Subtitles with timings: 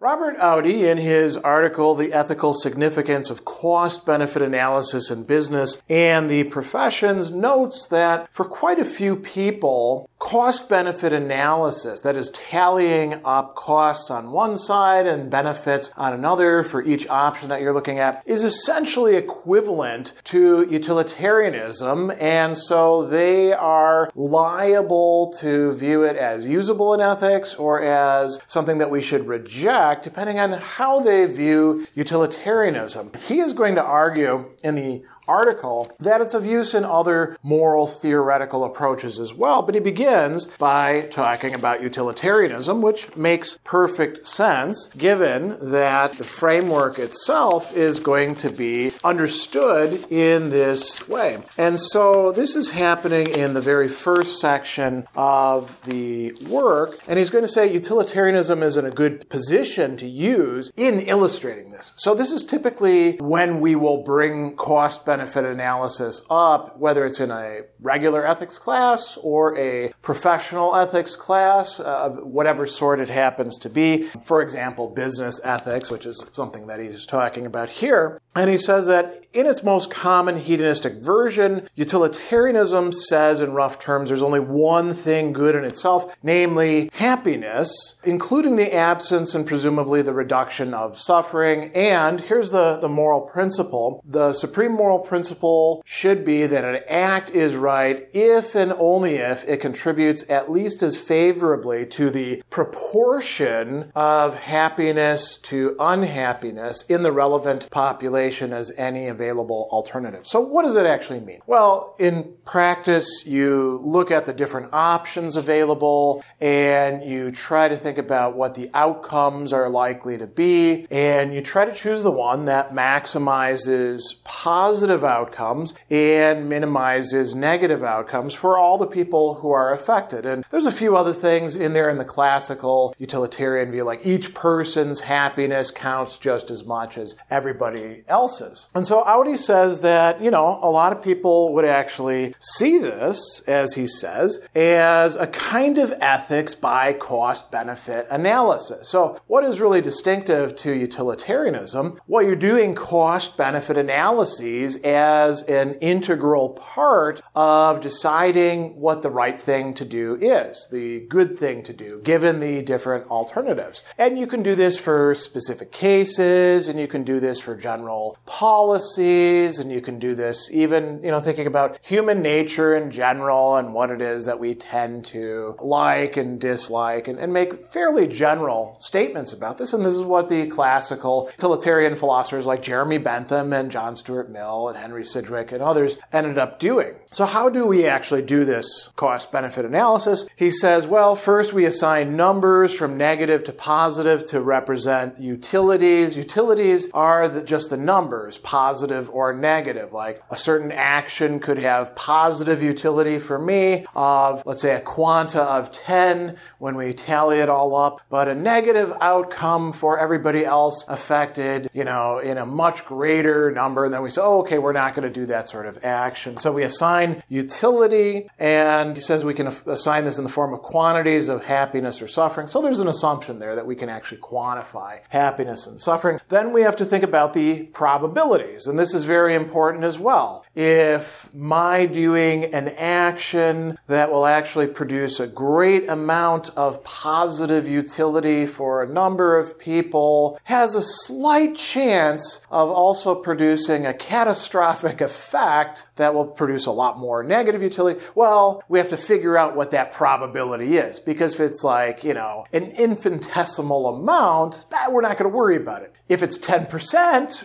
[0.00, 6.30] Robert Audi, in his article, The Ethical Significance of Cost Benefit Analysis in Business and
[6.30, 13.20] the Professions, notes that for quite a few people, cost benefit analysis, that is, tallying
[13.24, 17.98] up costs on one side and benefits on another for each option that you're looking
[17.98, 26.46] at, is essentially equivalent to utilitarianism, and so they are liable to view it as
[26.46, 31.86] usable in ethics or as something that we should reject depending on how they view
[31.94, 33.12] utilitarianism.
[33.26, 37.86] He is going to argue in the article that it's of use in other moral
[37.86, 39.62] theoretical approaches as well.
[39.62, 46.98] But he begins by talking about utilitarianism, which makes perfect sense given that the framework
[46.98, 51.42] itself is going to be understood in this way.
[51.56, 56.98] And so this is happening in the very first section of the work.
[57.06, 61.70] And he's going to say utilitarianism is in a good position to use in illustrating
[61.70, 61.92] this.
[61.96, 67.18] So this is typically when we will bring cost benefit benefit analysis up, whether it's
[67.18, 73.08] in a regular ethics class or a professional ethics class uh, of whatever sort it
[73.08, 74.04] happens to be.
[74.04, 78.20] For example, business ethics, which is something that he's talking about here.
[78.36, 84.10] And he says that in its most common hedonistic version, utilitarianism says in rough terms
[84.10, 90.14] there's only one thing good in itself, namely happiness, including the absence and presumably the
[90.14, 91.72] reduction of suffering.
[91.74, 94.04] And here's the, the moral principle.
[94.06, 99.44] The supreme moral principle should be that an act is right if and only if
[99.48, 107.12] it contributes at least as favorably to the proportion of happiness to unhappiness in the
[107.12, 110.26] relevant population as any available alternative.
[110.26, 111.40] So, what does it actually mean?
[111.46, 117.98] Well, in practice, you look at the different options available and you try to think
[117.98, 122.44] about what the outcomes are likely to be, and you try to choose the one
[122.46, 130.26] that maximizes positive outcomes and minimizes negative outcomes for all the people who are affected.
[130.26, 134.34] And there's a few other things in there in the classical utilitarian view, like each
[134.34, 138.68] person's happiness counts just as much as everybody else's.
[138.74, 143.40] And so Audi says that, you know, a lot of people would actually see this,
[143.46, 148.88] as he says, as a kind of ethics by cost benefit analysis.
[148.88, 152.00] So, what is really distinctive to utilitarianism?
[152.06, 159.36] Well, you're doing cost benefit analyses as an integral part of deciding what the right
[159.36, 163.82] thing to do is, the good thing to do, given the different alternatives.
[163.96, 168.18] And you can do this for specific cases, and you can do this for general
[168.26, 173.56] policies, and you can do this even, you know, thinking about human nature in general
[173.56, 178.06] and what it is that we tend to like and dislike, and, and make fairly
[178.06, 179.72] general statements about this.
[179.72, 184.67] And this is what the classical utilitarian philosophers like Jeremy Bentham and John Stuart Mill
[184.68, 186.94] and Henry Sidgwick and others ended up doing.
[187.10, 190.26] So, how do we actually do this cost benefit analysis?
[190.36, 196.18] He says, well, first we assign numbers from negative to positive to represent utilities.
[196.18, 199.92] Utilities are the, just the numbers positive or negative.
[199.94, 205.42] Like a certain action could have positive utility for me of, let's say, a quanta
[205.42, 210.84] of 10 when we tally it all up, but a negative outcome for everybody else
[210.88, 213.86] affected, you know, in a much greater number.
[213.86, 216.36] And then we say, oh, okay, we're not going to do that sort of action.
[216.38, 220.60] So we assign utility, and he says we can assign this in the form of
[220.60, 222.48] quantities of happiness or suffering.
[222.48, 226.20] So there's an assumption there that we can actually quantify happiness and suffering.
[226.28, 230.44] Then we have to think about the probabilities, and this is very important as well.
[230.60, 238.44] If my doing an action that will actually produce a great amount of positive utility
[238.44, 245.86] for a number of people has a slight chance of also producing a catastrophic effect
[245.94, 249.70] that will produce a lot more negative utility, well, we have to figure out what
[249.70, 250.98] that probability is.
[250.98, 255.56] Because if it's like, you know, an infinitesimal amount, that we're not going to worry
[255.56, 255.94] about it.
[256.08, 257.44] If it's 10%,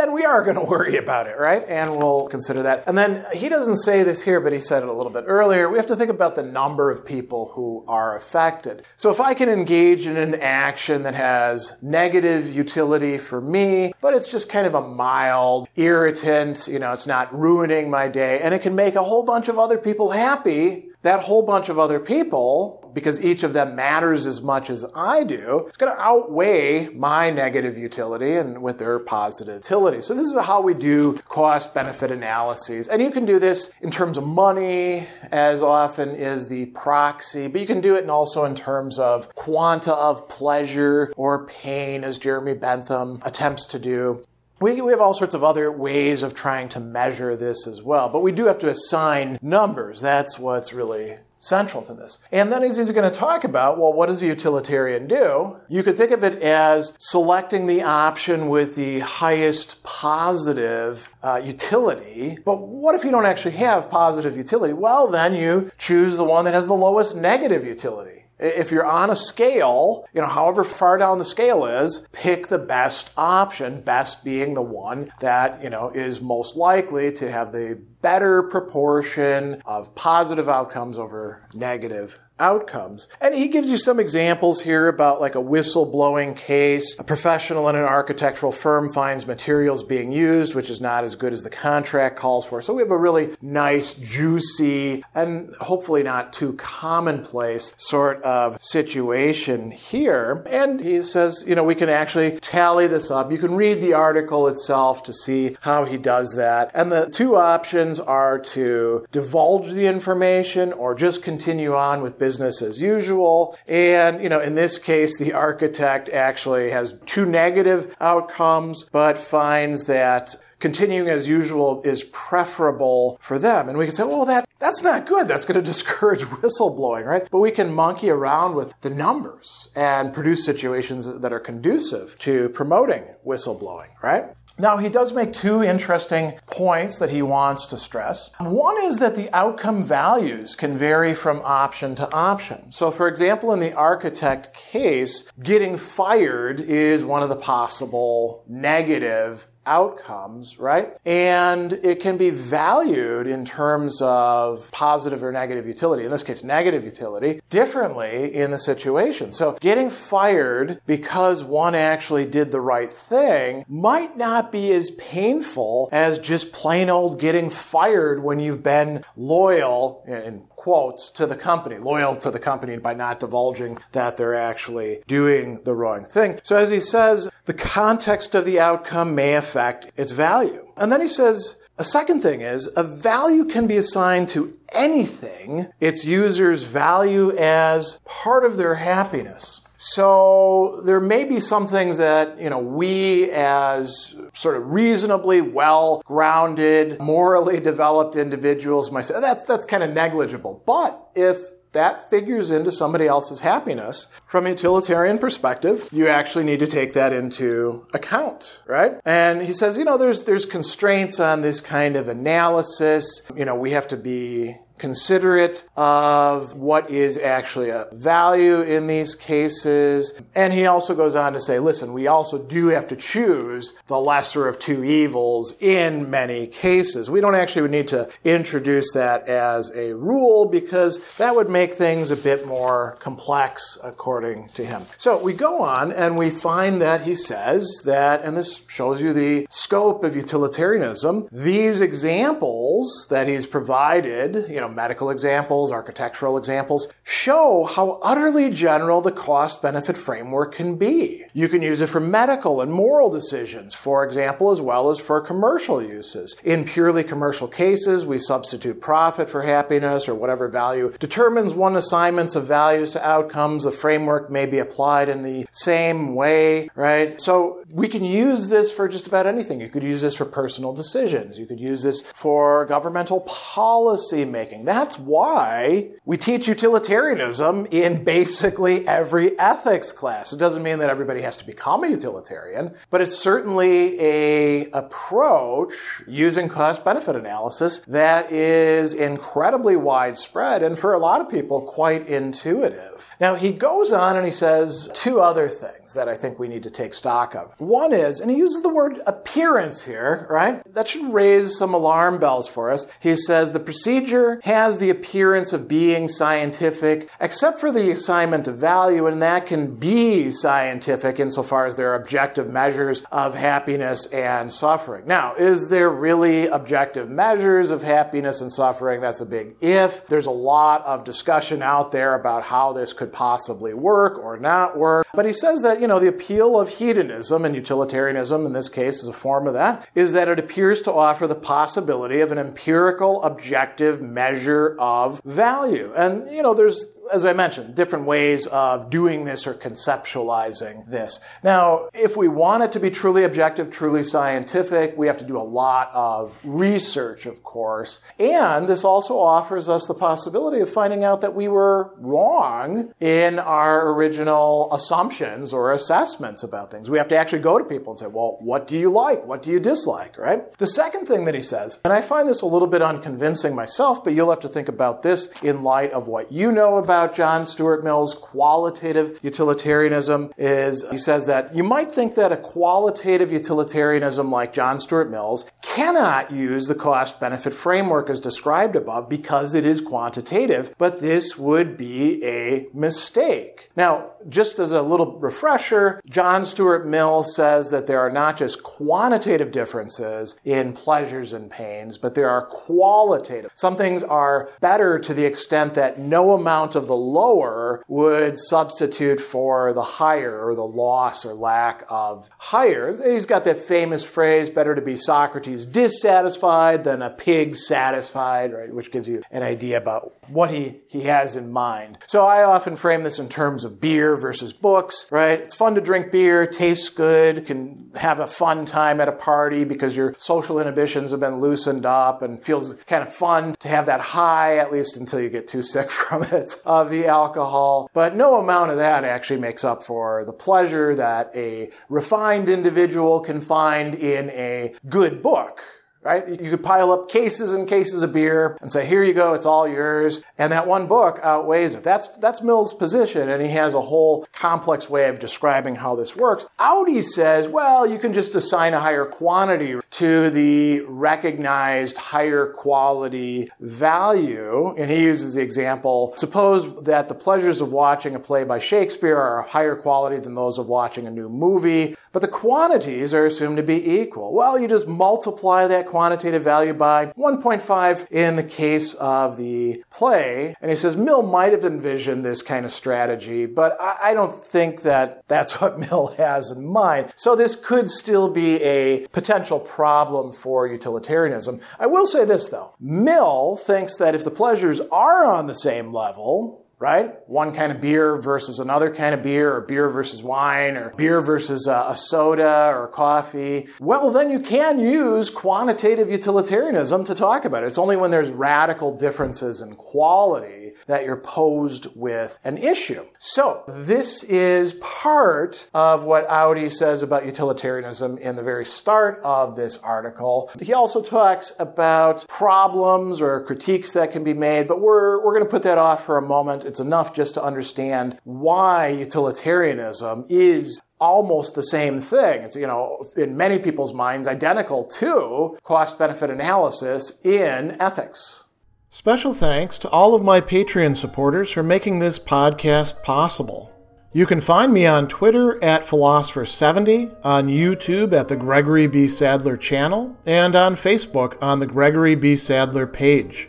[0.00, 1.62] then we are going to worry about it, right?
[1.68, 2.84] And we'll consider that.
[2.86, 5.68] And then he doesn't say this here, but he said it a little bit earlier.
[5.68, 8.82] We have to think about the number of people who are affected.
[8.96, 14.14] So if I can engage in an action that has negative utility for me, but
[14.14, 18.54] it's just kind of a mild irritant, you know, it's not ruining my day, and
[18.54, 22.00] it can make a whole bunch of other people happy, that whole bunch of other
[22.00, 26.88] people, because each of them matters as much as I do, it's going to outweigh
[26.88, 30.00] my negative utility and with their positive utility.
[30.00, 32.88] So this is how we do cost benefit analyses.
[32.88, 37.60] And you can do this in terms of money as often is the proxy, but
[37.60, 42.54] you can do it also in terms of quanta of pleasure or pain as Jeremy
[42.54, 44.24] Bentham attempts to do.
[44.60, 48.10] We, we have all sorts of other ways of trying to measure this as well,
[48.10, 50.02] but we do have to assign numbers.
[50.02, 52.18] That's what's really central to this.
[52.30, 55.56] And then he's, going to talk about, well, what does a utilitarian do?
[55.68, 62.38] You could think of it as selecting the option with the highest positive uh, utility.
[62.44, 64.74] But what if you don't actually have positive utility?
[64.74, 68.26] Well, then you choose the one that has the lowest negative utility.
[68.40, 72.58] If you're on a scale, you know, however far down the scale is, pick the
[72.58, 77.80] best option, best being the one that, you know, is most likely to have the
[78.00, 83.06] better proportion of positive outcomes over negative outcomes.
[83.20, 86.98] And he gives you some examples here about like a whistleblowing case.
[86.98, 91.32] A professional in an architectural firm finds materials being used, which is not as good
[91.32, 92.62] as the contract calls for.
[92.62, 99.70] So we have a really nice, juicy, and hopefully not too commonplace sort of situation
[99.70, 100.42] here.
[100.48, 103.30] And he says, you know, we can actually tally this up.
[103.30, 106.70] You can read the article itself to see how he does that.
[106.74, 112.29] And the two options are to divulge the information or just continue on with business
[112.30, 113.58] business as usual.
[113.66, 119.86] And, you know, in this case, the architect actually has two negative outcomes, but finds
[119.86, 123.68] that continuing as usual is preferable for them.
[123.68, 125.26] And we can say, well, that, that's not good.
[125.26, 127.26] That's going to discourage whistleblowing, right?
[127.28, 132.50] But we can monkey around with the numbers and produce situations that are conducive to
[132.50, 134.26] promoting whistleblowing, right?
[134.60, 138.28] Now, he does make two interesting points that he wants to stress.
[138.38, 142.70] One is that the outcome values can vary from option to option.
[142.70, 149.46] So, for example, in the architect case, getting fired is one of the possible negative
[149.66, 150.96] outcomes, right?
[151.04, 156.42] And it can be valued in terms of positive or negative utility, in this case,
[156.42, 159.32] negative utility, differently in the situation.
[159.32, 165.88] So getting fired because one actually did the right thing might not be as painful
[165.92, 171.78] as just plain old getting fired when you've been loyal, in quotes to the company,
[171.78, 176.38] loyal to the company by not divulging that they're actually doing the wrong thing.
[176.42, 180.68] So as he says, the context of the outcome may affect its value.
[180.76, 185.68] And then he says, a second thing is a value can be assigned to anything
[185.80, 189.62] its users value as part of their happiness.
[189.82, 196.02] So there may be some things that, you know, we as sort of reasonably well
[196.04, 200.62] grounded, morally developed individuals might say, oh, that's, that's kind of negligible.
[200.66, 201.38] But if
[201.72, 204.08] that figures into somebody else's happiness.
[204.26, 209.00] From a utilitarian perspective, you actually need to take that into account, right?
[209.04, 213.22] And he says, you know, there's there's constraints on this kind of analysis.
[213.36, 219.14] You know, we have to be considerate of what is actually a value in these
[219.14, 220.12] cases.
[220.34, 223.98] And he also goes on to say, listen, we also do have to choose the
[223.98, 227.10] lesser of two evils in many cases.
[227.10, 232.10] We don't actually need to introduce that as a rule because that would make things
[232.10, 234.82] a bit more complex according to him.
[234.96, 239.12] So we go on and we find that he says that, and this shows you
[239.12, 246.88] the scope of utilitarianism, these examples that he's provided, you know, medical examples, architectural examples,
[247.02, 251.24] show how utterly general the cost benefit framework can be.
[251.32, 255.20] You can use it for medical and moral decisions, for example, as well as for
[255.20, 256.36] commercial uses.
[256.44, 262.34] In purely commercial cases, we substitute profit for happiness or whatever value determines one assignments
[262.34, 263.64] of values to outcomes.
[263.64, 267.20] The framework may be applied in the same way, right?
[267.20, 269.60] So we can use this for just about anything.
[269.60, 271.38] You could use this for personal decisions.
[271.38, 278.86] You could use this for governmental policy making that's why we teach utilitarianism in basically
[278.86, 280.32] every ethics class.
[280.32, 286.02] It doesn't mean that everybody has to become a utilitarian, but it's certainly a approach
[286.06, 292.06] using cost benefit analysis that is incredibly widespread and for a lot of people quite
[292.06, 293.14] intuitive.
[293.20, 296.62] Now he goes on and he says two other things that I think we need
[296.62, 297.54] to take stock of.
[297.60, 300.62] One is, and he uses the word appearance here, right?
[300.72, 302.86] That should raise some alarm bells for us.
[303.00, 308.56] He says the procedure has the appearance of being scientific, except for the assignment of
[308.56, 314.50] value, and that can be scientific insofar as there are objective measures of happiness and
[314.50, 315.06] suffering.
[315.06, 319.02] Now, is there really objective measures of happiness and suffering?
[319.02, 320.06] That's a big if.
[320.06, 324.78] There's a lot of discussion out there about how this could possibly work or not
[324.78, 325.06] work.
[325.12, 329.02] But he says that, you know, the appeal of hedonism and utilitarianism in this case
[329.02, 332.38] is a form of that, is that it appears to offer the possibility of an
[332.38, 335.92] empirical, objective measure of value.
[335.96, 341.20] And, you know, there's, as I mentioned, different ways of doing this or conceptualizing this.
[341.42, 345.36] Now, if we want it to be truly objective, truly scientific, we have to do
[345.36, 348.00] a lot of research, of course.
[348.18, 353.38] And this also offers us the possibility of finding out that we were wrong in
[353.38, 356.90] our original assumptions or assessments about things.
[356.90, 359.24] We have to actually go to people and say, well, what do you like?
[359.24, 360.52] What do you dislike, right?
[360.58, 364.04] The second thing that he says, and I find this a little bit unconvincing myself,
[364.04, 367.46] but you'll have to think about this in light of what you know about John
[367.46, 374.30] Stuart Mill's qualitative utilitarianism is he says that you might think that a qualitative utilitarianism
[374.30, 379.64] like John Stuart Mill's cannot use the cost benefit framework as described above because it
[379.64, 383.70] is quantitative, but this would be a mistake.
[383.76, 388.62] Now, just as a little refresher, John Stuart Mill says that there are not just
[388.62, 393.52] quantitative differences in pleasures and pains, but there are qualitative.
[393.54, 399.20] Some things are better to the extent that no amount of the lower would substitute
[399.20, 402.92] for the higher or the loss or lack of higher.
[403.00, 408.74] He's got that famous phrase, better to be Socrates dissatisfied than a pig satisfied, right?
[408.74, 411.98] Which gives you an idea about what he, he has in mind.
[412.08, 415.38] So I often frame this in terms of beer versus books, right?
[415.38, 419.62] It's fun to drink beer, tastes good, can have a fun time at a party
[419.64, 423.86] because your social inhibitions have been loosened up and feels kind of fun to have
[423.86, 427.90] that high, at least until you get too sick from it, of the alcohol.
[427.92, 433.18] But no amount of that actually makes up for the pleasure that a refined individual
[433.18, 435.60] can find in a good book
[436.02, 436.28] right?
[436.28, 439.46] You could pile up cases and cases of beer and say, here you go, it's
[439.46, 440.22] all yours.
[440.38, 441.84] And that one book outweighs it.
[441.84, 443.28] That's, that's Mill's position.
[443.28, 446.46] And he has a whole complex way of describing how this works.
[446.58, 453.50] Audi says, well, you can just assign a higher quantity to the recognized higher quality
[453.60, 454.74] value.
[454.76, 459.18] And he uses the example, suppose that the pleasures of watching a play by Shakespeare
[459.18, 463.56] are higher quality than those of watching a new movie, but the quantities are assumed
[463.56, 464.34] to be equal.
[464.34, 470.54] Well, you just multiply that quantitative value by 1.5 in the case of the play.
[470.60, 474.82] And he says Mill might have envisioned this kind of strategy, but I don't think
[474.82, 477.12] that that's what Mill has in mind.
[477.16, 481.60] So this could still be a potential problem for utilitarianism.
[481.80, 482.74] I will say this though.
[482.78, 487.12] Mill thinks that if the pleasures are on the same level, right?
[487.28, 491.20] One kind of beer versus another kind of beer, or beer versus wine, or beer
[491.20, 493.68] versus a, a, soda or coffee.
[493.78, 497.66] Well, then you can use quantitative utilitarianism to talk about it.
[497.66, 503.04] It's only when there's radical differences in quality that you're posed with an issue.
[503.18, 509.54] So, this is part of what Audi says about utilitarianism in the very start of
[509.54, 510.50] this article.
[510.60, 515.44] He also talks about problems or critiques that can be made, but we're, we're going
[515.44, 520.80] to put that off for a moment it's enough just to understand why utilitarianism is
[521.00, 522.44] almost the same thing.
[522.44, 528.44] It's, you know, in many people's minds, identical to cost benefit analysis in ethics.
[528.88, 533.72] Special thanks to all of my Patreon supporters for making this podcast possible.
[534.12, 539.08] You can find me on Twitter at Philosopher70, on YouTube at the Gregory B.
[539.08, 542.36] Sadler channel, and on Facebook on the Gregory B.
[542.36, 543.48] Sadler page.